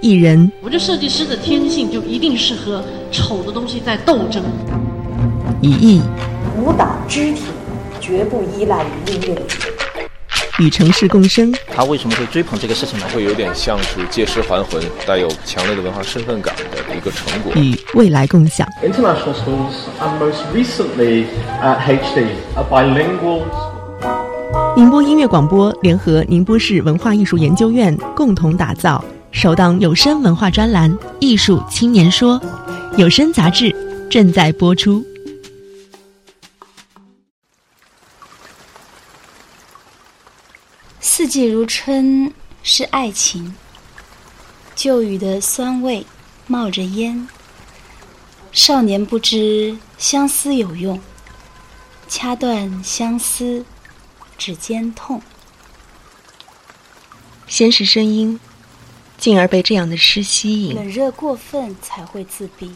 [0.00, 0.50] 艺人。
[0.60, 4.42] 我觉得设计师的天性就一定是和丑的东西在斗争。
[5.60, 6.02] 以艺，
[6.56, 7.42] 舞蹈肢体
[8.00, 9.42] 绝不依赖于音乐。
[10.58, 11.54] 与城市共生。
[11.74, 13.06] 他为什么会追捧这个事情呢？
[13.14, 17.52] 会有点像是借尸还魂，带有强烈的文化身份感的一个成果。
[17.54, 18.68] 与未来共享。
[18.82, 21.24] International schools and most recently
[21.62, 22.26] at HD
[22.56, 23.42] are bilingual.
[24.76, 29.02] 宁波音乐广播联合宁波市文化艺术研究院共同打造
[29.32, 32.38] 首档有声文化专栏《艺术青年说》，
[32.98, 33.74] 有声杂志
[34.10, 35.04] 正在播出。
[41.00, 42.30] 四季如春
[42.62, 43.54] 是爱情，
[44.74, 46.04] 旧雨的酸味
[46.46, 47.26] 冒着烟。
[48.52, 51.00] 少年不知相思有用，
[52.08, 53.64] 掐断相思
[54.36, 55.22] 指尖痛。
[57.46, 58.38] 先是声音，
[59.20, 60.74] 进而被这样的诗吸引。
[60.74, 62.74] 冷热过分才会自闭，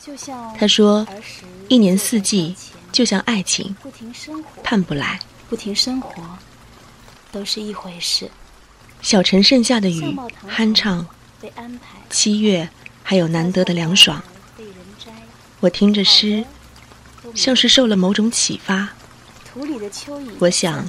[0.00, 1.06] 就像他说，
[1.68, 2.56] 一年四季
[2.90, 6.22] 就像爱情，不停生活，盼不来，不停生活。
[7.30, 8.30] 都是一回事。
[9.02, 10.16] 小城盛夏的雨，
[10.48, 11.06] 酣畅，
[12.08, 12.66] 七月
[13.02, 14.22] 还有难得的凉爽。
[15.60, 16.42] 我听着诗，
[17.34, 18.88] 像是受了某种启发。
[20.38, 20.88] 我想，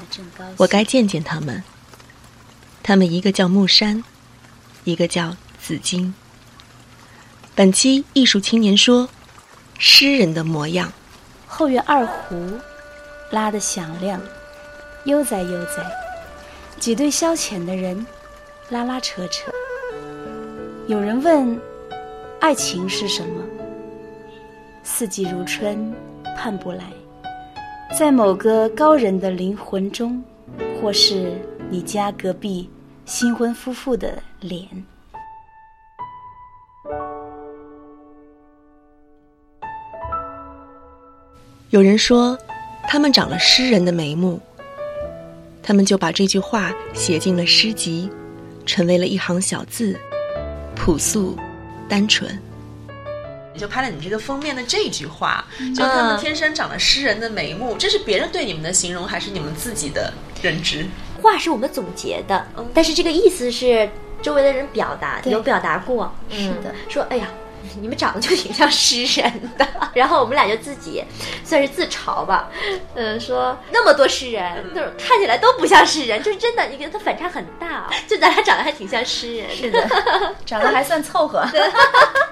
[0.55, 1.61] 我该见见他们。
[2.81, 4.01] 他们一个叫木山，
[4.87, 6.13] 一个叫紫金。
[7.53, 9.09] 本期艺术青年说，
[9.77, 10.89] 诗人的模样。
[11.45, 12.35] 后院二胡
[13.31, 14.21] 拉得响亮，
[15.03, 15.85] 悠哉悠哉。
[16.79, 18.05] 几对消遣的人，
[18.69, 19.51] 拉拉扯扯。
[20.87, 21.59] 有人问：
[22.39, 23.43] 爱情是什么？
[24.83, 25.93] 四季如春，
[26.37, 26.85] 盼不来。
[27.97, 30.23] 在某个高人的灵魂中，
[30.79, 31.33] 或是
[31.69, 32.69] 你家隔壁
[33.07, 34.67] 新婚夫妇的脸。
[41.69, 42.37] 有人说，
[42.83, 44.41] 他们长了诗人的眉目。
[45.63, 48.09] 他们就把这句话写进了诗集，
[48.65, 49.97] 成为了一行小字，
[50.75, 51.37] 朴素，
[51.87, 52.37] 单纯。
[53.53, 60.85] 你就拍了你这个封面的这句话，就他们天生长了诗人的眉目，这是别人对你们的形容，还是你们自己的认知？
[61.21, 63.89] 话是我们总结的，但是这个意思是
[64.21, 66.11] 周围的人表达，有表达过。
[66.29, 67.27] 是的，说哎呀。
[67.81, 71.03] 你们长得就挺像诗人的，然后我们俩就自己
[71.43, 72.49] 算是自嘲吧，
[72.95, 79.87] 嗯，说那么多诗人，就是看起来都不像诗人，就是真的，你觉得他反差很大，就咱俩长得还挺像诗人，是的，
[80.45, 81.45] 长得还算凑合。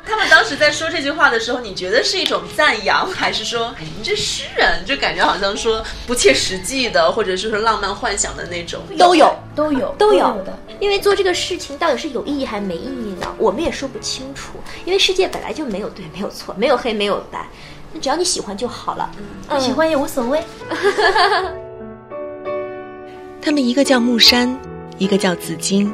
[0.08, 8.82] 他们当时在说这句话的时候，你觉得是一种赞扬，还是说你这诗人就感觉好像说不切实际的，或者是说浪漫幻想的那种？
[8.98, 10.58] 都有，都有，都有的。
[10.80, 13.34] 因为做这个事情到底是有意义还是没意义呢？
[13.38, 15.28] 我们也说不清楚，因为世界。
[15.28, 17.48] 本来就没有对，没有错，没有黑，没有白，
[17.94, 19.10] 那只要你喜欢就好了。
[19.48, 20.44] 不喜欢也无所谓。
[23.42, 24.60] 他们一个叫木山，
[24.98, 25.92] 一个叫紫金，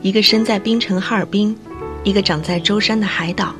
[0.00, 1.56] 一个身在冰城哈尔滨，
[2.02, 3.54] 一个长在舟山的海岛。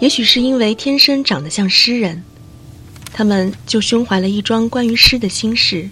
[0.00, 2.22] 也许是因为天生长得像诗人，
[3.12, 5.88] 他们就胸怀了一桩关于诗的心事。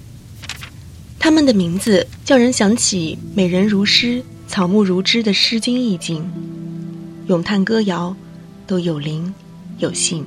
[1.18, 6.30] 他们的名字叫人想起“美人如诗，草木如织”的《诗经》意境。
[7.26, 8.14] 咏叹歌谣，
[8.69, 9.34] 都有灵
[9.78, 10.25] 有性。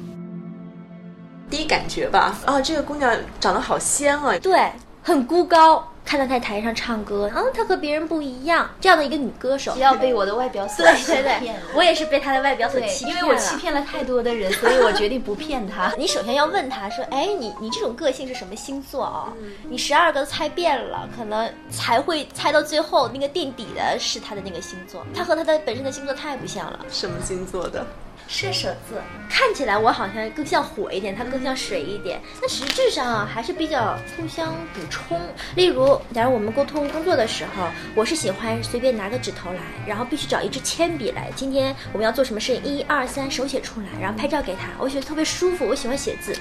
[1.50, 4.38] 第一感觉吧，啊，这个姑娘长得好仙啊！
[4.40, 4.70] 对，
[5.02, 5.89] 很孤高。
[6.10, 8.68] 看到她在台上唱歌，嗯，她和别人不一样。
[8.82, 13.22] 这样的一个女歌手，不要被我的外表所对对对，我也是被她的外表所欺骗了。
[13.22, 15.94] 因为我欺骗了太多的人，所以我决定不骗她。
[16.00, 19.32] 你首先要问她说：“哎，你你这种个性是什么星座哦？
[19.70, 25.06] 你十二个都猜遍了，可能才会猜到最后那个垫底的是她的那个星座。
[25.14, 26.80] 她和她的本身的星座太不像了。
[26.90, 27.86] 什么星座的？
[28.30, 28.98] 射手座。
[29.30, 32.22] 看起来我好像更像火一点，她更像水一点。
[32.42, 35.20] 那实质上啊，还是比较互相补充。
[35.56, 36.88] 例如，假如我们沟通。
[36.90, 41.32] 工作的时候，我是喜欢随便拿个纸头来，然后必须找一支铅笔来。
[41.36, 44.70] 今天我们要做什么事情，一二三，手写出来，然后拍照给他。
[44.78, 46.38] 我觉得特别舒服，我喜欢写字。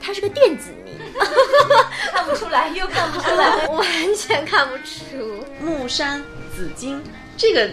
[0.00, 0.92] 他是个电子迷，
[2.12, 5.44] 看不出来，又看不出来， 完全看不出。
[5.60, 6.22] 木山
[6.54, 7.02] 紫金
[7.36, 7.68] 这个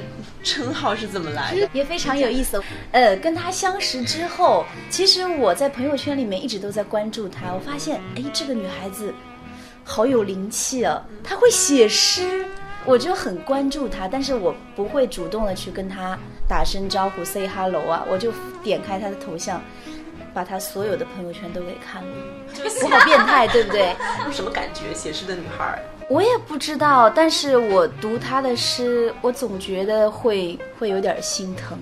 [0.46, 1.68] 称号是怎么来的？
[1.74, 2.64] 也非常有意思。
[2.94, 7.52] 呃，跟他相识之后，其实我在朋友圈里面一直都在关注他。
[7.52, 9.14] 我发现，哎，这个女孩子。
[9.88, 11.00] 好有灵气啊！
[11.24, 12.44] 她会写诗，
[12.86, 16.18] 我就很关注她，但是我不会主动的去跟他
[16.48, 18.34] 打声招呼，say hello 啊，我就
[18.64, 19.62] 点开他的头像，
[20.36, 22.10] 把他所有的朋友圈都给看了。
[22.84, 23.96] 我好变态， 对不对？
[24.32, 24.94] 什么感觉？
[24.94, 31.78] 写诗的女孩，我也不知道，但是我读他的诗，我总觉得会会有点心疼，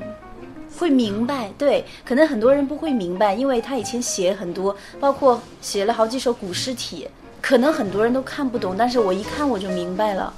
[0.77, 1.51] 会明白。
[1.57, 7.09] 对，可能很多人不会明白，因为他以前写很多，包括写了好几首古诗体，
[7.41, 10.31] 可能很多人都看不懂，但是我一看我就明白了，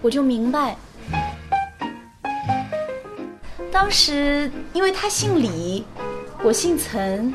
[0.00, 0.74] 我就明白。
[3.70, 5.84] 当时因为他姓李，
[6.42, 7.32] 我姓岑，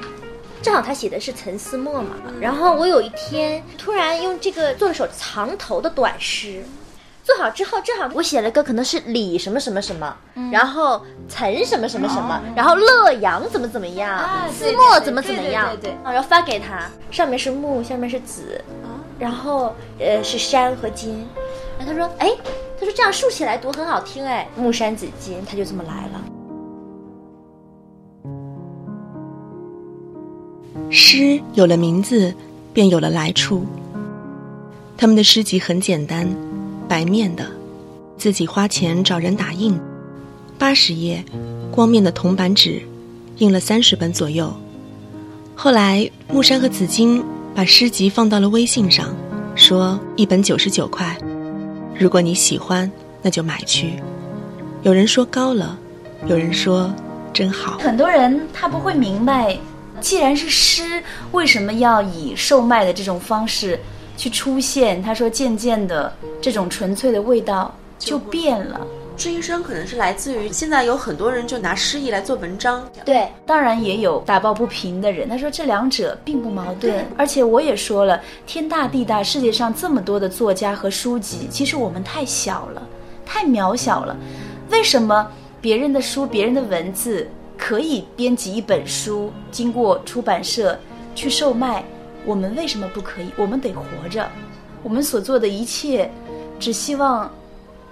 [0.64, 2.16] 正好他写的是陈思墨嘛。
[2.42, 6.64] 然后我有一天突然用这个做了首藏头的短诗，
[7.24, 10.18] 做好之后正好我写了个可能是李什么什么什么，
[10.52, 15.98] 然后陈什么什么什么，然后乐阳怎么怎么样，思墨怎么怎么样，对对。
[16.04, 18.60] 然后发给他，上面是木，下面是子，
[19.20, 21.28] 然后呃是山和金。
[21.78, 22.32] 然后他说，哎。
[22.76, 26.22] 他说：“这样竖起来读很好听，哎，木山子金，他就这么来了。
[30.96, 32.32] 诗有了名字，
[32.72, 33.66] 便有了来处。
[34.96, 36.30] 他们的诗集很简单，
[36.88, 37.48] 白面的，
[38.16, 39.76] 自己花钱找人打印，
[40.56, 41.26] 八十页，
[41.72, 42.80] 光面的铜板纸，
[43.40, 44.54] 印了三十本左右。
[45.56, 47.24] 后来木山和紫金
[47.56, 49.16] 把诗集放到了微信上，
[49.56, 51.18] 说一本九十九块。”
[51.98, 52.90] 如果你喜欢，
[53.24, 53.94] 那就买去。
[54.84, 55.76] 有人说高了，
[56.28, 56.94] 有人说
[57.34, 57.80] 真好。
[57.80, 59.58] 很多人他不会明白，
[60.04, 61.02] 既然是诗，
[61.32, 63.80] 为什么要以售卖的这种方式
[64.18, 65.02] 去出现？
[65.02, 68.86] 他说，渐渐的，这种纯粹的味道就变了。
[69.16, 75.30] 这一生可能是来自于现在有很多人就拿诗意来做文章，对，当然也有打抱不平的人。
[75.30, 82.86] 他说这两者并不矛盾，而且我也说了，天大地大，世界上这么多的作家和书籍，其实我们太小了，
[83.26, 84.18] 太渺小了。
[84.70, 85.26] 为什么
[85.62, 87.26] 别人的书、别人的文字
[87.58, 90.80] 可以编辑一本书，经过出版社
[91.16, 91.84] 去售卖，
[92.26, 93.30] 我们为什么不可以？
[93.38, 94.30] 我们得活着，
[94.82, 96.10] 我们所做的一切，
[96.60, 97.32] 只希望。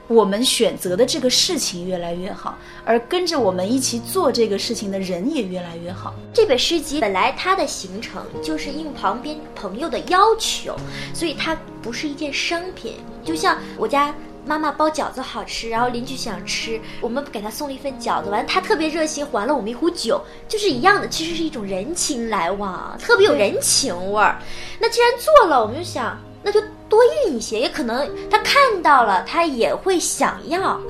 [0.08, 6.14] 我们选择的这个事情越来越好，而跟着我们一起做这个事情的人也越来越好。
[6.34, 10.76] 这本诗集本来它的形成就是应旁边朋友的要求，
[11.14, 12.96] 所以它不是一件商品。
[13.24, 14.14] 就像我家
[14.46, 24.40] 妈妈包饺子好吃，然后邻居想吃，我们给他送了一份饺子，完他特别热心还了我们一壶酒，就是一样的，其实是一种人情来往，特别有人情味儿。
[24.80, 26.18] 那既然做了，我们就想。
[26.44, 26.60] 那就
[26.90, 30.82] 多印一些，也可能他看到了，他也会想要。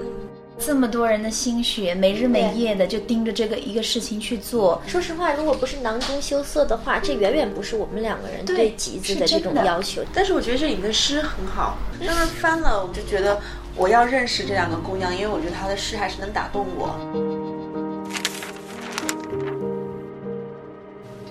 [0.63, 4.81] 这么多人的心血，没日没夜的就盯着这个一个事情去做。
[4.85, 10.01] 说实话，如果不是囊中羞涩的话，这远远不是我们两个人对极致的这种要求。
[10.13, 13.39] 但是我觉得这里面的诗很好，当时翻了，我就觉得
[13.75, 16.95] 我要认识这两个姑娘，因为我觉得她的诗还是能打动我。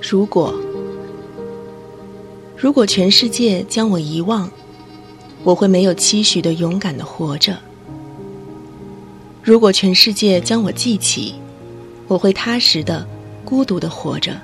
[0.02, 0.54] 如果。
[2.62, 4.50] 如果全世界将我遗忘，
[5.44, 7.54] 我会没有期许的勇敢的活着；
[9.42, 11.34] 如果全世界将我记起，
[12.06, 13.06] 我会踏实的、
[13.44, 14.38] 孤独的活着。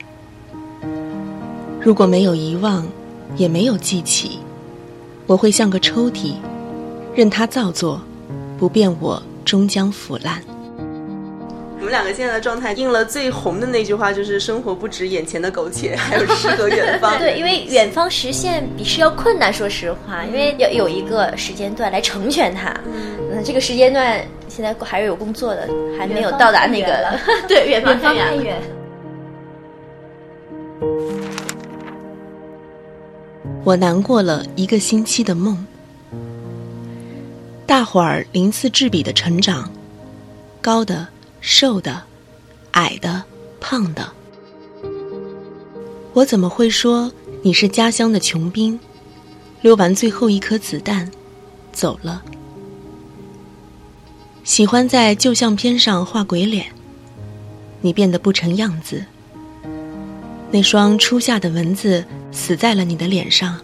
[1.80, 2.86] 如果没有遗忘，
[3.36, 4.38] 也没有记起，
[5.26, 6.32] 我会像个抽屉，
[7.14, 8.00] 任它造作，
[8.58, 10.42] 不变我终将腐烂。
[11.78, 17.16] 我们两个现在的状态，应了最红的那句话，就是“生活不止眼前的苟且， 还有诗和远方”。
[17.20, 19.52] 对，因为远方实现比诗要困难。
[19.52, 22.74] 说实话，因为要有一个时间段来成全它。
[23.30, 25.68] 嗯，这个时间段现在还是有工作的，
[25.98, 27.16] 还没有到达那个。
[27.46, 28.56] 对，远方太远。
[33.62, 35.64] 我难过了一个星期的梦，
[37.66, 39.70] 大伙儿鳞次栉比的成长，
[40.60, 41.06] 高的。
[41.48, 42.02] 瘦的，
[42.72, 43.22] 矮的，
[43.60, 44.12] 胖的，
[46.12, 48.76] 我怎么会说你是家乡的穷兵？
[49.60, 51.08] 溜完最后一颗子弹，
[51.72, 52.20] 走了。
[54.42, 56.66] 喜欢在旧相片上画鬼脸，
[57.80, 59.04] 你变得不成样子。
[60.50, 63.56] 那双初夏的蚊子死在了你的脸上，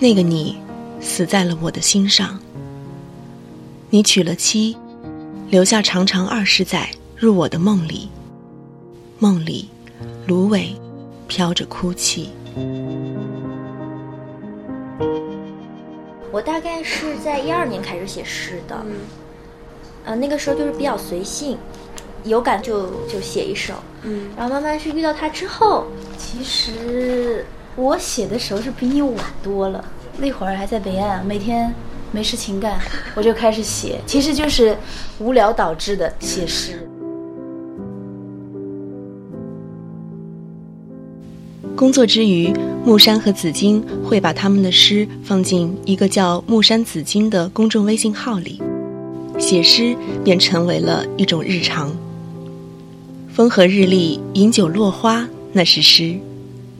[0.00, 0.58] 那个你
[1.00, 2.36] 死在了我的心上。
[3.90, 4.76] 你娶了妻。
[5.50, 8.08] 留下长长二十载入我的梦里，
[9.18, 9.68] 梦里，
[10.24, 10.72] 芦苇
[11.26, 12.30] 飘着哭泣。
[16.30, 18.80] 我大概是在一二年开始写诗的，
[20.04, 21.58] 呃，那个时候就是比较随性，
[22.22, 25.84] 有感就就写一首，嗯，然后慢慢是遇到他之后，
[26.16, 29.84] 其实我写的时候是比你晚多了，
[30.16, 31.74] 那会儿还在北岸，每天。
[32.12, 32.80] 没事情干，
[33.14, 34.76] 我就开始写，其实就是
[35.18, 36.86] 无聊导致的写诗。
[41.76, 42.52] 工作之余，
[42.84, 48.60] 木山和紫金会把他们的诗放进一个叫“木山紫金”的公众微信号里，
[49.38, 51.90] 写诗便成为了一种日常。
[53.32, 56.18] 风和日丽，饮酒落花，那是诗；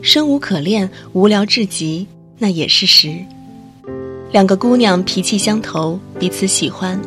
[0.02, 2.06] 生无可恋，无聊至极，
[2.36, 3.14] 那也是诗。
[4.32, 7.00] 两个姑娘脾气相投，彼此喜欢。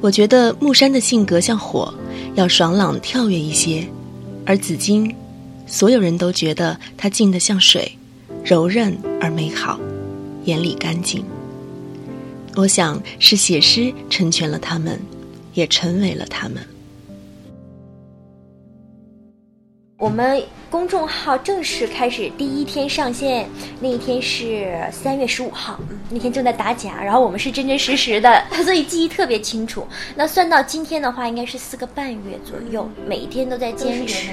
[0.00, 1.92] 我觉得木山的性格像火，
[2.34, 3.86] 要爽朗跳跃一些，
[4.46, 5.14] 而紫金。
[5.66, 7.96] 所有人都觉得它静得像水，
[8.44, 9.78] 柔韧而美好，
[10.44, 11.22] 眼里干净。
[12.56, 14.98] 我想是写诗成全了他们，
[15.54, 16.56] 也成为了他们。
[20.02, 25.78] 我们公众号正式开始第一天上线，那一天是三月十五号，
[26.10, 29.86] 那天正在打假，然后我们是真真实实的， 所以记忆特别清楚。
[30.16, 34.32] 那算到今天的话，应该是四个半月左右，每一天都在坚持。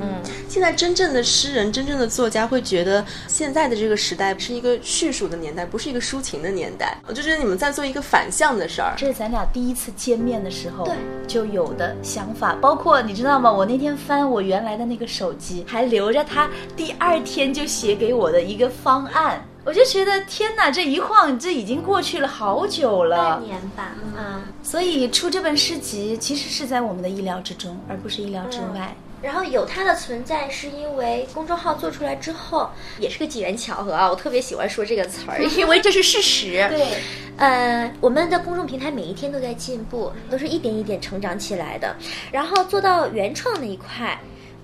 [0.00, 0.14] 嗯，
[0.48, 6.96] 现在真正的诗人、真正的作家会觉得，现在的这个时代是一个叙述的年代，不是一个抒情的年代。
[7.06, 8.94] 我就觉得你们在做一个反向的事儿。
[8.96, 10.94] 这是咱俩第一次见面的时候对
[11.28, 13.52] 就有的想法，包括你知道吗？
[13.52, 24.42] 我那天翻我原来的那个手机，还留着他第二天就写给我的一个方案，我就觉得天哪，这一晃这已经过去了好久了，半年吧，嗯。
[24.62, 28.94] 所以出这本诗集其实是在我们的意料之中，而不是意料之外。
[29.20, 32.68] 然后有它的存在，是因为公众号做出来之后，
[32.98, 34.10] 也是个机缘巧合啊。
[34.10, 36.66] 我特别喜欢说这个词儿， 因为这是事实。
[36.68, 36.88] 对，
[37.36, 41.94] 呃，我们的公众平台每一天都在进步，都是一点一点成长起来的。
[42.32, 44.18] 然后做到原创那一块。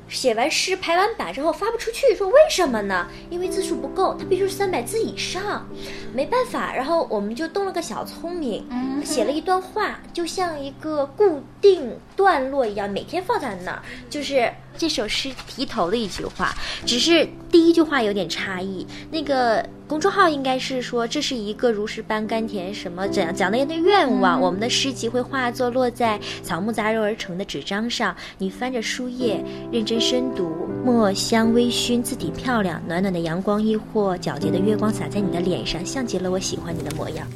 [0.09, 3.07] 写完诗排完版之后发不出去，说为什么呢？
[3.31, 5.69] 因为字数不够，它必须是三百字以上，
[6.15, 6.75] 没办法。
[6.75, 8.67] 然后我们就动了个小聪明，
[9.05, 16.55] 写了一段话，就像一个固定段落一样，每天放在那儿，就是这首诗题头的一句话，
[16.87, 18.87] 只是第一句话有点差异。
[19.11, 24.41] 那个公众号应该是说这是一个如诗般甘甜，什么怎样讲的人的愿望。
[24.41, 30.49] 我们的诗集会化作落在草木杂糅而成的纸张上，你翻着书页，认真深读，
[30.85, 37.27] 墨香微醺，字体漂亮，暖暖的阳光亦或皎洁的月光洒在你的脸上，像极了我喜欢你的模样。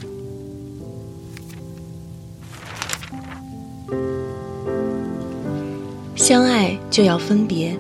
[6.23, 7.77] 相爱就要分别，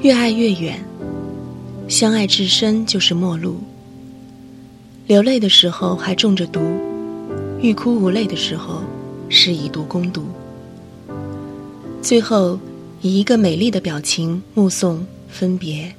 [0.00, 0.84] 越爱越远。
[1.86, 3.58] 相爱至深就是陌路。
[5.06, 6.60] 流泪的时候还中着毒，
[7.60, 8.82] 欲哭无泪的时候
[9.28, 10.24] 是以毒攻毒。
[12.02, 12.58] 最后
[13.00, 15.94] 以一个美丽的表情目送分别。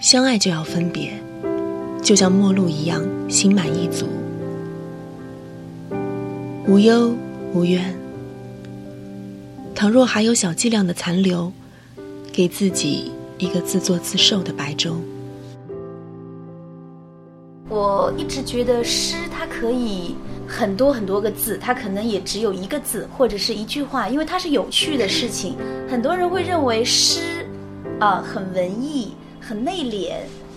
[0.00, 1.12] 相爱就要分别，
[2.02, 4.06] 就像陌路一样，心满意足，
[6.66, 7.14] 无忧。
[7.54, 7.94] 无怨。
[9.74, 11.52] 倘若还有小剂量的残留，
[12.32, 14.96] 给自己一个自作自受的白粥。
[17.68, 20.14] 我一直觉得诗它可以
[20.46, 25.56] 很多很多个字，它可能也只有一个字或者是一句话，因为它是有趣的事情。
[25.88, 27.46] 很多人会认为诗，
[27.98, 30.12] 啊，很文艺，很内敛。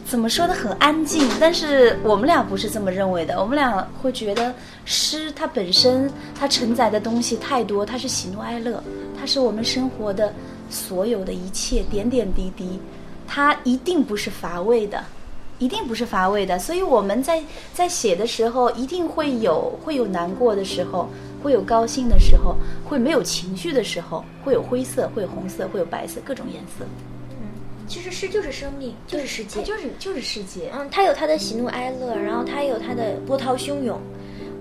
[0.06, 3.42] 怎么说的很安静，但是我们俩不是这么认为的。
[3.42, 4.54] 我们俩会觉得
[4.86, 6.10] 诗它本身
[6.40, 8.82] 它承载的东西太多，它是喜怒哀乐，
[9.20, 10.32] 它是我们生活的
[10.70, 12.80] 所有的一切点点滴滴，
[13.28, 15.04] 它一定不是乏味的，
[15.58, 16.60] 一定不是乏味的。
[16.60, 17.44] 所以我们在
[17.74, 21.10] 在写的时候，一定会有会有难过的时候，
[21.42, 22.56] 会有高兴的时候，
[22.88, 26.86] 会没有情绪的时候，会有灰色，会有红色，会有白色，各种颜色。
[27.88, 30.72] 其实诗就是生命，就是世界，就是就是世界。
[30.74, 34.00] 嗯，它有它的喜怒哀乐，然后它有它的波涛汹涌，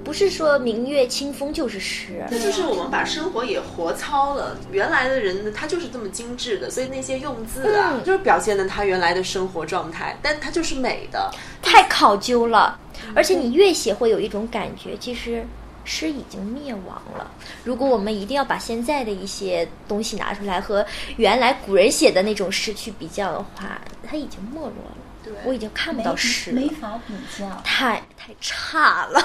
[0.04, 2.24] 不是说明月清风就是诗。
[2.30, 4.56] 这就是我们把生活也活糙了。
[4.70, 11.30] 原来的人呢，他就是这么精致的，所以那些用字啊，就是表现了他原来的生活状态，但它就是美的，
[11.62, 12.78] 太考究了。
[13.14, 15.44] 而且你越写会有一种感觉，其实。
[15.84, 17.30] 诗已经灭亡了。
[17.62, 20.84] 如果我们一定要把现在的一些东西拿出来和
[21.16, 24.96] 原来古人写的那种诗去比较的话，它已经没落了。
[25.22, 29.18] 对，我已经看不到诗了，没法比较，太太差了。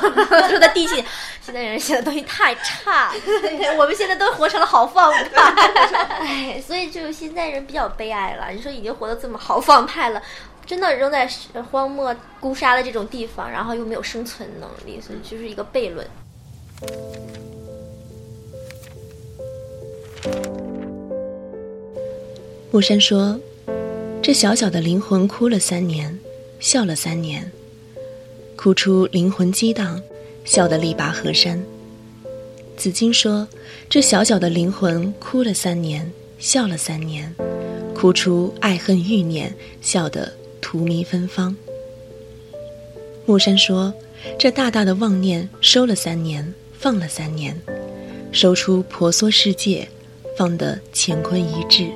[0.48, 1.04] 说的地气，
[1.42, 3.12] 现在人写的东西太差，
[3.78, 5.54] 我们现在都活成了豪放派。
[6.22, 8.50] 哎，所以就现在人比较悲哀了。
[8.52, 10.22] 你说已经活得这么豪放派了，
[10.66, 11.30] 真的扔在
[11.70, 16.08] 荒漠孤沙的这种地方，然后又没有生存能力，所以就是一个悖论。
[22.72, 23.40] 木山说
[24.22, 26.18] ：“这小小的灵魂哭了三年，
[26.60, 27.52] 笑了三年，
[28.56, 30.02] 哭出灵魂激荡，
[30.46, 31.62] 笑得力拔河山。”
[32.78, 33.48] 紫金说
[33.90, 37.36] ：“这小小的灵魂哭了三年，笑了三年，
[37.94, 40.32] 哭出爱恨欲念，笑得
[40.62, 41.54] 荼蘼芬芳。
[43.26, 43.94] 木山说
[44.40, 47.56] ：“这大大的妄念收了三年，放了三年，
[48.32, 49.88] 收出婆娑世界，
[50.38, 51.90] 放得乾坤一致。”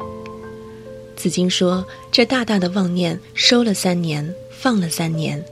[1.16, 5.44] 紫金说：“这大大的妄念收了三年，放了三年，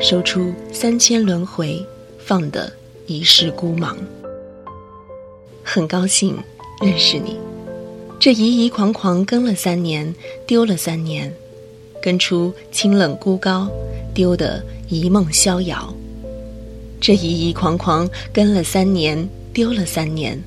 [0.00, 1.84] 收出三千轮回，
[2.18, 2.72] 放得
[3.06, 3.96] 一世孤茫。”
[5.64, 6.36] 很高兴
[6.80, 7.36] 认识你，
[8.20, 10.14] 这疑疑狂狂跟了三年，
[10.46, 11.34] 丢了三年，
[12.00, 13.68] 跟出清冷孤高，
[14.14, 14.64] 丢得。
[14.90, 15.92] 一梦逍遥，
[17.00, 20.38] 这疑疑狂狂跟了三年，丢了三年，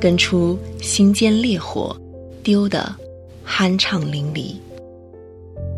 [0.00, 1.96] 跟出心间烈火，
[2.42, 2.94] 丢的
[3.46, 4.56] 酣畅淋漓。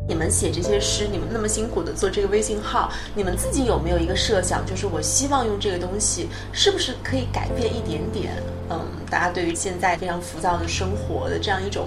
[0.08, 8.32] 你们写这些诗，你们那么辛苦的做这个微信号，你们自己有没有一个设想，就是我希望用这个东西，是不是可以改变一点点？
[8.70, 11.86] 嗯，大家对于现在非常浮躁的生活的这样一种。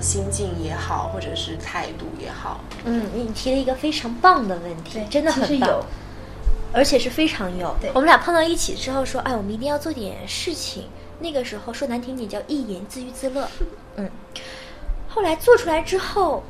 [0.00, 5.84] 心境也好，或者是态度也好，嗯，你提了一个非常棒的问题，真的很棒，
[6.72, 7.74] 而且是非常有。
[7.94, 10.84] 我们俩碰到一起之后说，哎，我们一定要做点事情。
[11.20, 13.48] 那个时候说难听点叫一言自娱自乐，
[13.96, 14.10] 嗯。
[15.08, 16.42] 后来做出来之后。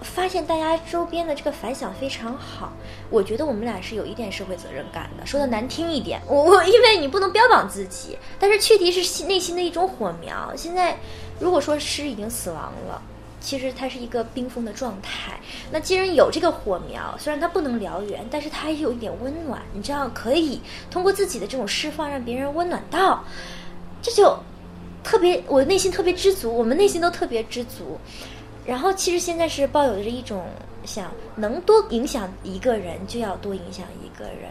[0.00, 2.72] 发现大家周边的这个反响非常好，
[3.10, 5.26] 我觉得我们俩是有一点社会责任感的。
[5.26, 10.54] 说的难听一点，我 我因为你不能标榜自己，但是确实是内心的一种火苗。
[10.54, 10.96] 现在
[11.40, 13.02] 如果说诗已经死亡了，
[13.40, 15.38] 其实它是一个冰封的状态。
[15.70, 19.60] 那既然有这个火苗，虽然它不能燎原，但是它也有一点温暖。
[19.72, 23.22] 你知道，可以通过自己的这种释放，让别人温暖到，
[24.02, 24.36] 这就
[25.02, 27.98] 特别，我内心特别知足，我们内心都特别知足。
[28.66, 30.44] 然后，其实现在是抱有着一种
[30.84, 34.50] 想能多影响一个人，就要多影响一个人。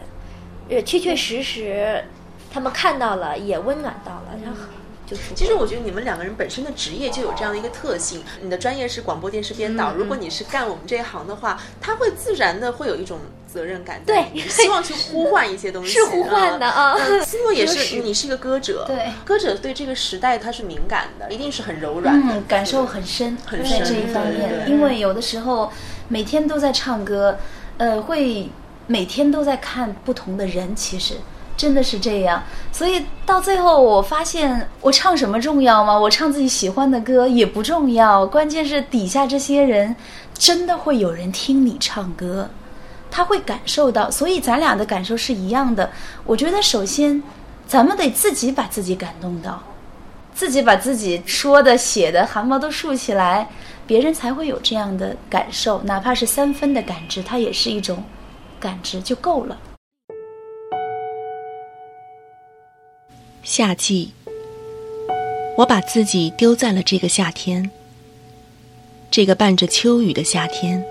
[0.70, 2.04] 呃，确确实实，
[2.50, 4.58] 他们看到了，也温暖到了，然后
[5.08, 5.16] 就。
[5.34, 8.22] 其实我觉得你们两个人本身的职业就有这样的一个特性。
[8.42, 13.18] 你的专业是广播电视编导，如果你是干我们这一行的话，他会自然的会有一种。
[13.48, 16.94] 责任感对，希望去呼唤一些东西，是呼唤的啊。
[17.24, 24.68] 思诺也是， 你是一个歌者，对，歌者对这个时代他是敏感的，一定是很柔软，嗯，感受很深，很深这一方面。
[24.68, 25.72] 因为有的时候
[26.08, 27.38] 每天都在唱歌，
[27.78, 28.50] 呃，会
[28.86, 31.14] 每天都在看不同的人，其实
[31.58, 32.42] 真的是这样。
[32.72, 35.98] 所以到最后，我发现我唱什么重要吗？
[35.98, 39.94] 我唱自己喜欢的歌也不重要，关键是底下这些人
[40.32, 42.48] 真的会有人听你唱歌。
[43.10, 45.90] 他会感受到，所以咱俩的感受是一样的。
[46.24, 47.22] 我觉得首先，
[47.66, 49.62] 咱们得自己把自己感动到，
[50.34, 53.48] 自己把自己说的、写的汗毛都竖起来，
[53.86, 55.80] 别人才会有这样的感受。
[55.82, 58.04] 哪怕是三分的感知，它也是一种
[58.60, 59.56] 感知就够了。
[63.42, 64.12] 夏季，
[65.56, 67.70] 我把自己丢在了这个夏天，
[69.10, 70.84] 这个伴着秋雨的夏天。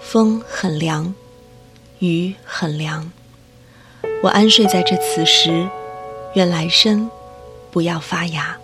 [0.00, 1.14] 风很凉，
[1.98, 3.10] 雨很凉。
[4.22, 5.68] 我安睡在这此时，
[6.34, 7.10] 愿来生
[7.70, 8.56] 不要发芽。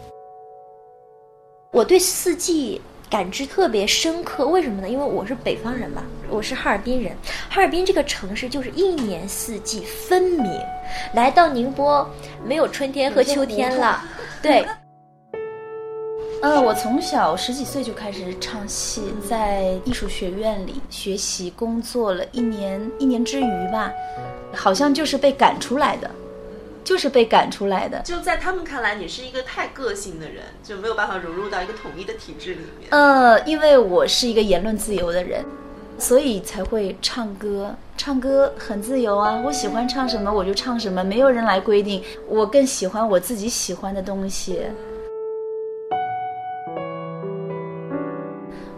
[1.73, 2.81] 我对四季
[3.11, 4.89] 感知特别深刻，为什么呢？
[4.89, 7.13] 因为我是北方人嘛，我是哈尔滨人。
[7.49, 10.49] 哈尔滨这个城市就是一年四季分明。
[11.13, 12.09] 来到宁波，
[12.47, 14.01] 没有春天和秋天了，
[14.41, 14.65] 对。
[16.41, 23.93] 呃，我从小十几岁就开始唱戏，在艺术学院里学习工作了一年，一年之余吧，
[24.55, 26.09] 好像就是被赶出来的，
[26.83, 28.01] 就是被赶出来的。
[28.03, 32.89] 就在他们看来，你是一个太个性的人，就没有办法融入到一个统一的体制里面。
[32.91, 35.45] 呃，因为我是一个言论自由的人，
[35.99, 37.75] 所以才会唱歌。
[37.97, 42.03] 唱歌很自由啊，我喜欢唱什么我就唱什么，没有人来规定。
[42.27, 44.63] 我更喜欢我自己喜欢的东西。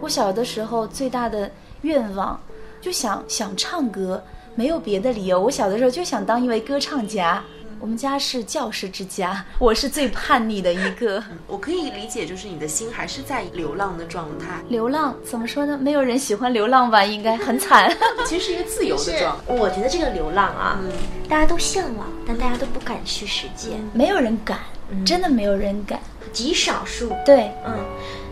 [0.01, 1.49] 我小的时候最大的
[1.83, 2.37] 愿望，
[2.81, 4.21] 就想想唱歌，
[4.55, 5.39] 没有别的理由。
[5.39, 7.41] 我小的时候就想当一位歌唱家。
[7.83, 11.21] 我们家是教师之家，我是最叛逆的一个。
[11.45, 14.61] 我可以理解，就是你的心还是在流浪的状态。
[14.69, 15.77] 流浪怎么说呢？
[15.77, 17.03] 没有人喜欢流浪吧？
[17.03, 17.93] 应该很惨。
[18.25, 19.53] 其实是一个自由的状态。
[19.53, 20.79] 我觉得这个流浪啊，
[21.27, 23.71] 大家都向往，但大家都不敢去实践。
[23.91, 24.59] 没有人敢，
[25.05, 25.99] 真的没有人敢，
[26.31, 27.11] 极少数。
[27.25, 27.77] 对，嗯，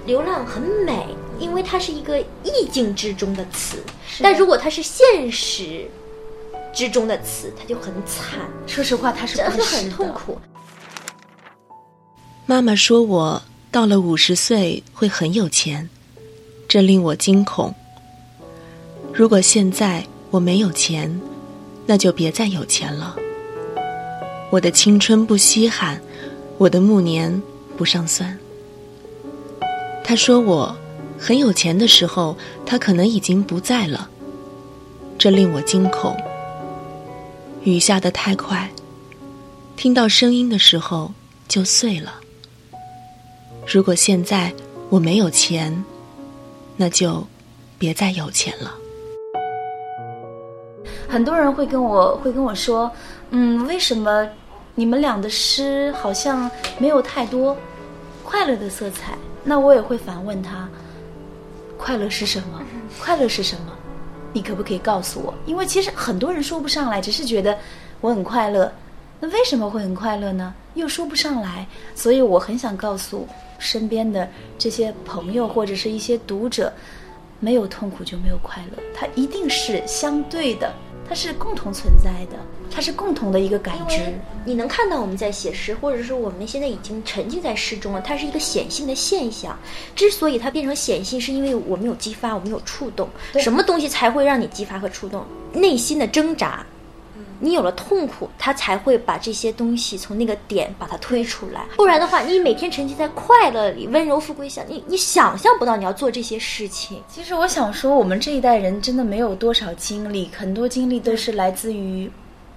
[0.06, 1.08] 流浪很美。
[1.40, 3.84] 因为它是一个意境之中的词，
[4.22, 5.90] 但如果它是现实
[6.74, 8.40] 之中的词，它就很惨。
[8.66, 10.38] 说实话，它是不很痛苦。
[12.46, 15.90] 妈妈说我到了五十岁会很有钱，
[16.68, 17.74] 这令我惊恐。
[19.14, 21.22] 如果现在我没有钱，
[21.86, 23.16] 那就别再有钱了。
[24.50, 26.02] 我的青春不稀罕，
[26.58, 27.42] 我的暮年
[27.78, 28.38] 不上算。
[30.04, 30.76] 他说我
[31.18, 34.10] 很有钱的时候，他可能已经不在了，
[35.18, 36.18] 这令我惊恐。
[37.63, 38.67] 雨下得太快，
[39.76, 41.12] 听到声音的时候
[41.47, 42.15] 就碎了。
[43.67, 44.52] 如果现在
[44.89, 45.84] 我没有钱，
[46.76, 47.24] 那就
[47.78, 48.74] 别再有钱了。
[51.08, 52.91] 很多人会跟我会跟我说，
[53.30, 54.28] 嗯，为什么
[54.74, 57.56] 你们俩的诗好像没有太多
[58.24, 59.15] 快乐的色彩？
[59.43, 60.67] 那我也会反问他，
[61.78, 62.60] 快乐是什么？
[63.00, 63.71] 快乐是什么？
[64.34, 65.34] 你可不可以告诉我？
[65.46, 67.58] 因为其实很多人说不上来，只是觉得
[68.00, 68.72] 我很快乐。
[69.20, 70.54] 那为什么会很快乐呢？
[70.74, 71.67] 又说不上来。
[71.94, 73.28] 所以我很想告诉
[73.60, 76.74] 身边的这些朋友或者是一些读者，
[77.39, 80.74] 没有痛苦就没有快乐，它一定是相对的。
[81.12, 82.38] 它是共同存在的，
[82.74, 83.97] 它是共同的一个感知。
[84.45, 89.60] 你能看到我们在写诗，或者说我们现在已经沉浸在诗中了，它是一个显性的现象。
[89.93, 93.10] 之所以它变成显性，是因为我们有激发，我们有触动。
[93.41, 95.26] 什么东西才会让你激发和触动？
[95.52, 96.65] 内心的挣扎。
[97.44, 101.66] 你有了痛苦，他才会把这些东西从那个点把它推出来。
[101.76, 107.02] 不然的话，你每天沉浸在快乐里，温柔富贵下，你你想象不到你要做这些事情。
[107.10, 112.12] 其实我想说，我们这一代人真的没有多少经历，很多经历都是来自于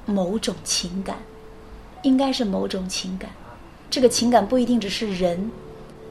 [0.04, 1.16] 某种情感，
[2.02, 3.30] 应该是某种情感。
[3.88, 5.50] 这个情感不一定只是人，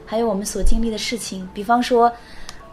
[0.04, 1.48] 还有我们所经历的事情。
[1.54, 2.12] 比方说。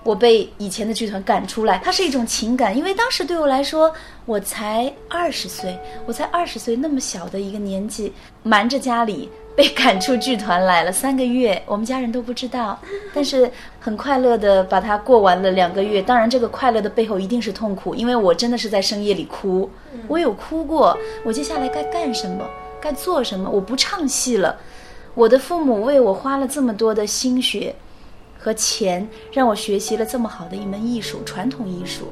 [0.03, 3.93] 我被以前的剧团赶出来，它是一种情感，因为当时对我来说，
[4.25, 8.11] 我才二十岁，我才二十岁那么小的一个年纪，
[8.41, 12.79] 瞒着家里被赶出剧团来了三个月，我们家人都不知道，
[13.13, 16.01] 但是很快乐的把它过完了两个月。
[16.01, 19.69] 当然，这个快乐的背后一定是痛苦，因为我真的是在深夜里哭，
[20.07, 20.97] 我有哭过。
[21.23, 22.43] 我接下来该干什么？
[22.81, 23.47] 该做什么？
[23.47, 24.57] 我不唱戏了，
[25.13, 27.75] 我的父母为我花了这么多的心血。
[28.41, 32.11] 和钱让我学习了这么好的一门艺术，传统艺术。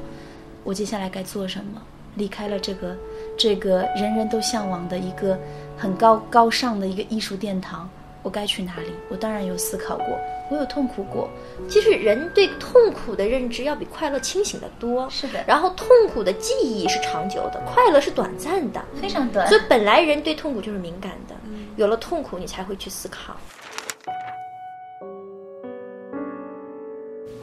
[0.62, 1.82] 我接下来该做什么？
[2.14, 2.96] 离开了这个，
[3.36, 5.36] 这个人人都向往的一个
[5.76, 7.90] 很高高尚的一个艺术殿堂，
[8.22, 8.92] 我该去哪里？
[9.08, 10.06] 我当然有思考过，
[10.50, 11.28] 我有痛苦过。
[11.68, 15.10] 其实人对痛苦的认知要比快乐清醒的多。
[15.10, 15.42] 是的。
[15.48, 19.48] 然后痛苦的记忆是长久的，快乐是短暂的，非常短。
[19.48, 21.34] 所以本来人对痛苦就是敏感的，
[21.76, 23.34] 有了痛苦你才会去思考。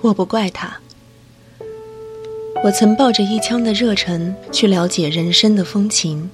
[0.02, 0.80] 我不怪他。
[2.64, 6.30] 我曾抱着一腔的热忱去了解人生的风情，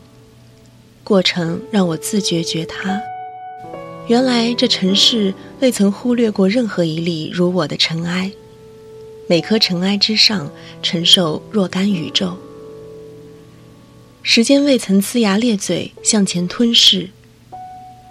[1.03, 3.01] 过程让我自觉觉他。
[4.07, 8.31] 原来这尘世未曾忽略过任何一粒如我的尘埃，
[9.27, 10.49] 每颗尘埃之上
[10.81, 12.37] 承受若干宇宙。
[14.21, 17.09] 时间未曾呲牙咧嘴向前吞噬，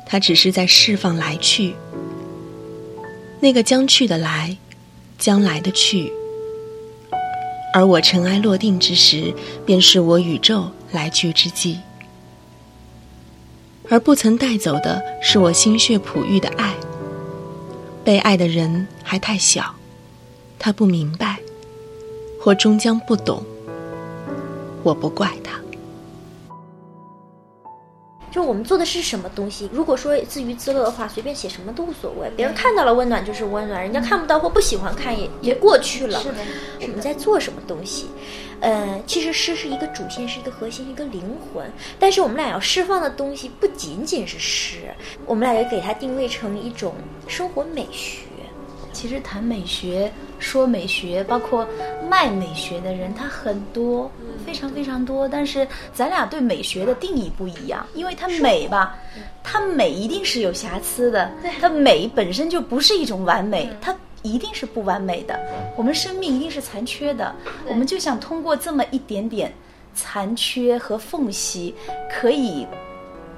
[0.06, 1.74] 它只是在释放来去。
[3.40, 4.56] 那个将去的来。
[5.22, 6.12] 将来的去，
[7.72, 9.32] 而我尘埃落定之时，
[9.64, 11.78] 便是我宇宙来去之际。
[13.88, 16.74] 而不曾带走的是我心血璞玉的爱。
[18.02, 19.76] 被爱的人还太小，
[20.58, 21.38] 他不明白，
[22.40, 23.44] 或终将不懂。
[24.82, 25.61] 我不怪他。
[28.32, 29.68] 就我们做的是什么东西？
[29.70, 32.30] 如果说自娱自乐的话，随便写什么都无所谓。
[32.34, 36.18] 别人看到了温暖就是温暖，人家看不到或不喜欢看也也过去了。
[36.20, 36.38] 是的，
[36.80, 38.06] 我们在做什么东西？
[38.60, 41.70] 呃，其实诗是一个主线，是一个核心，一个灵魂。
[41.98, 44.94] 但是我们俩要释放的东西不仅仅是诗，
[45.26, 46.94] 我们俩也给它定位成一种
[47.28, 48.22] 生活美学。
[48.92, 51.66] 其实谈美学、说美学，包括
[52.08, 54.10] 卖美学的人，他很多，
[54.44, 55.28] 非常非常多。
[55.28, 58.94] 但是咱俩对美学的定义不一样，因为它美吧，
[59.42, 65.38] 它美一定是有瑕疵的，它美本身就不是一种完美，它一定是不完美的。
[65.76, 67.34] 我们生命一定是残缺的，
[67.66, 69.52] 我们就想通过这么一点点
[69.94, 71.74] 残缺和缝隙，
[72.10, 72.66] 可以。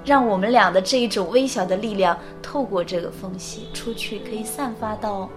[0.05, 5.31] 让我们俩的这一种微小的力量透过这个缝隙出去，可以散发到，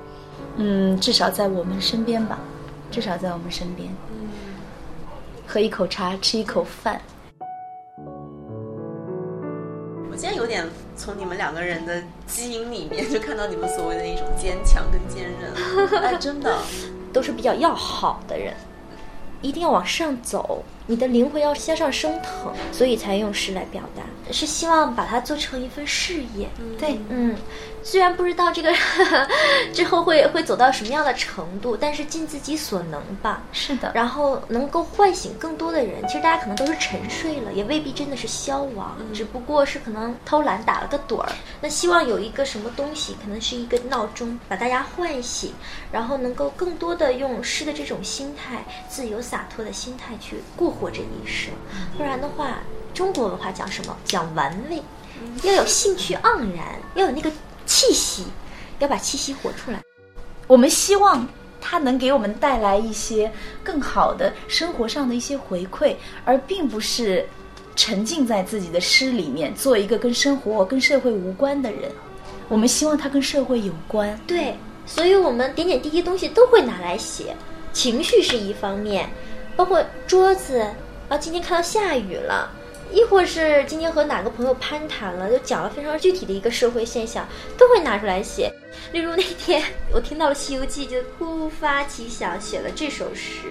[0.57, 2.39] 嗯，至少在我们身边吧，
[2.91, 3.89] 至少在我们身边。
[5.45, 6.99] 喝一口茶，吃一口饭。
[10.09, 15.53] 我现在有点从你们两个人的基因里面就看到你们所谓的一种坚强跟坚韧，
[16.01, 16.57] 哎，真的
[17.13, 18.53] 都是比较要好的人，
[19.43, 24.03] 一定要往上走，你的灵魂要向上升腾，所以才用诗来表达。
[24.31, 26.49] 是希望把它做成一份事业。
[26.77, 27.33] 对，嗯，
[27.81, 28.73] 虽然不知道这个
[29.73, 33.41] 之后会会走到什么样的程度，但是尽自己所能吧。
[33.53, 33.91] 是的。
[33.93, 36.05] 然后能够唤醒更多的人。
[36.07, 41.31] 其实大家可能都是沉睡了，也未必真的是消亡，只不过是可能偷懒打了个盹儿。
[41.61, 45.53] 那希望有一个什么东西，可能是一个闹钟，把大家唤醒，
[45.89, 51.51] 然后能够更多的用诗的这种心态，自由洒脱的心态去过活这一生。
[51.97, 52.59] 不然的话，
[52.93, 53.97] 中国文化讲什么？
[54.05, 54.81] 讲玩味，
[55.43, 57.31] 要有兴趣盎然，要有那个
[57.65, 58.25] 气息，
[58.79, 59.81] 要把气息活出来。
[60.45, 61.27] 我们希望
[61.59, 63.31] 它能给我们带来一些
[63.63, 67.27] 更好的生活上的一些回馈，而并不是
[67.75, 71.91] 沉浸在自己的诗里面，做一个跟生活、跟社会无关的人。
[72.47, 74.17] 我们希望它跟社会有关。
[74.25, 77.35] 对，所以我们点点滴滴东西都会拿来写，
[77.73, 79.09] 情绪是一方面，
[79.57, 80.65] 包括桌子。
[81.09, 82.51] 啊，今天看到下雨了，
[82.91, 87.25] 亦或是今天和哪个朋友攀谈了，就讲了非常具体的一个社会现象，
[87.57, 88.53] 都会拿出来写。
[88.91, 93.47] 例如那天我听到了《西游记》，就突发奇想写了这首诗，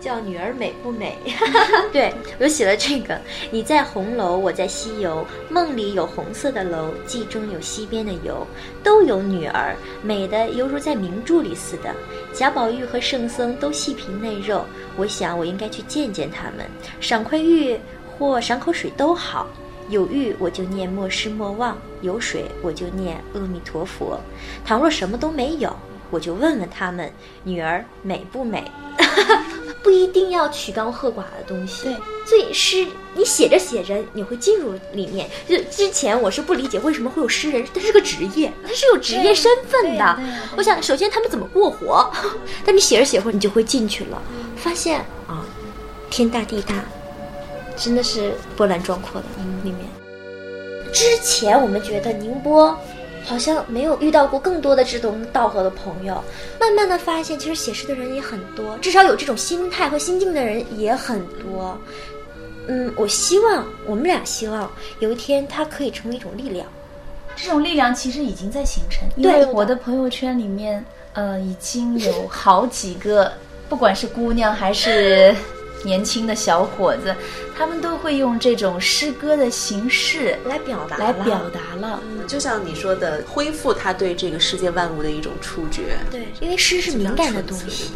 [0.00, 1.16] 叫《女儿美不美》。
[1.92, 8.46] 对我写了这个：你在红楼，我在西游，梦里有红色的楼，记中有西边的游，
[8.82, 11.94] 都有女儿，美的犹如在名著里似的。
[12.32, 14.64] 贾宝玉和圣僧都细皮嫩肉。
[14.96, 16.66] 我想，我应该去见见他们，
[17.00, 17.78] 赏块玉
[18.18, 19.48] 或赏口水都好。
[19.88, 24.20] 有玉我就念莫失莫忘，有水我就念阿弥陀佛。
[24.64, 25.74] 倘若什么都没有，
[26.10, 27.10] 我就问问他们：
[27.42, 28.70] 女儿美不美？
[29.82, 31.84] 不一定要曲高和寡的东西。
[31.84, 31.94] 对，
[32.26, 35.28] 所以诗你写着写着，你会进入里面。
[35.48, 40.18] 就之前我是不理解为什么会有诗人，他是个职业，他是有职业身份的。
[40.56, 42.10] 我想，首先他们怎么过活？
[42.64, 44.22] 但你写着写着，你就会进去了。
[44.56, 45.46] 发现啊，
[46.10, 46.74] 天大地大，
[47.76, 49.26] 真的是波澜壮阔的
[49.62, 49.78] 里面。
[50.92, 52.76] 之前我们觉得宁波
[53.28, 56.24] 好像没有遇到过更多的志同道合的朋友，
[56.58, 61.78] 慢慢的发现，其实写诗的人也很多，至少有这种心态和心境的人也很多。
[62.66, 66.66] 嗯，我希望我们俩希望有一天它可以成为一种力量。
[67.36, 73.30] 这种力量其实已经在形成，因为我的朋友圈里面，呃，已经有好几个。
[73.68, 75.36] 不管是姑娘还是
[75.84, 77.14] 年轻的小伙子，
[77.56, 82.02] 他们都会用这种诗歌的形式来表达，来表达了。
[82.26, 85.98] 就像你说的，恢复他对这个世界万物的一种触觉。
[86.10, 87.92] 对，因为诗是敏感的东西。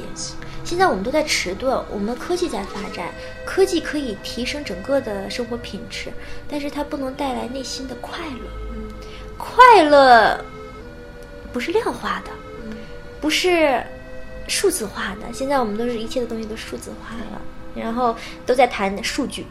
[0.64, 3.12] 现在我们都在迟钝，我们科技在发展，
[3.44, 6.10] 科技可以提升整个的生活品质，
[6.48, 8.48] 但是它不能带来内心的快乐。
[8.72, 8.88] 嗯，
[9.36, 10.42] 快乐
[11.52, 12.30] 不是量化的，
[13.20, 13.82] 不是。
[14.48, 17.40] 数字化的，现在我们都是一切的东西都数字化了，
[17.74, 18.14] 然后
[18.46, 19.46] 都在谈数据，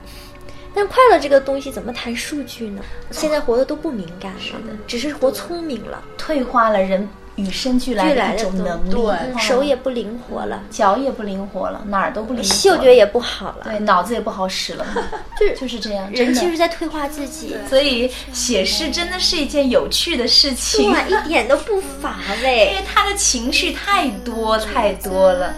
[0.73, 2.81] 但快乐这个东西怎么谈数据呢？
[3.11, 7.07] 现在活的都不敏感了，只是活聪明了，退化了人。
[7.37, 14.85] 与生俱来的一种能力，手也不灵活了，脚也不灵活了，哪儿都不灵，嗅觉也不好了，对，脑子也不好使了，
[15.39, 16.11] 就是就是这样。
[16.11, 25.53] 人其实，在退化自己，所以写诗真的是一件有趣的事情，一点都不乏味，因为他的情绪太多太多了。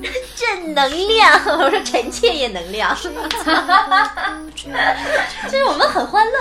[0.36, 2.96] 正能量， 我说臣妾也能量？
[5.50, 6.32] 就是我们很欢乐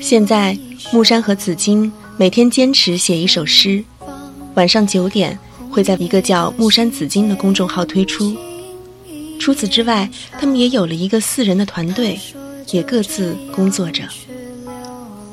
[0.00, 0.56] 现在，
[0.92, 3.84] 木山和紫金每天坚持写一首诗，
[4.54, 5.38] 晚上九点
[5.70, 8.34] 会在一个叫“木山紫金”的公众号推出。
[9.38, 12.18] 除此之外，他们也有了一个四人的团队。
[12.70, 14.04] 也各自工作着。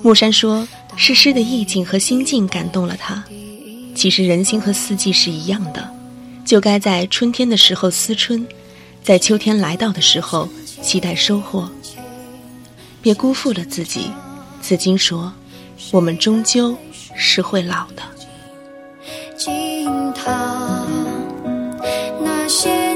[0.02, 3.24] 木山说：“是诗的意境和心境感动了他。
[3.96, 5.90] 其实人心和四季是一样的，
[6.46, 8.46] 就该在春天的时候思春，
[9.04, 10.48] 在秋天来到的时候
[10.82, 11.70] 期待收获。
[13.02, 14.12] 别辜负了自己。”
[14.62, 15.32] 紫金说
[15.92, 16.76] ：“我们终究
[17.16, 18.04] 是会老的。”
[22.24, 22.95] 那些。